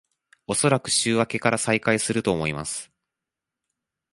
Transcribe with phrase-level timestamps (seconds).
[0.47, 2.91] おそらく週明けから再開すると思います